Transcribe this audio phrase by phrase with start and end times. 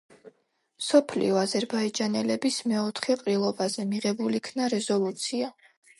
[0.83, 5.53] მსოფლიო აზერბაიჯანელების მეოთხე ყრილობაზე მიღებულ იქნა რეზოლუცია.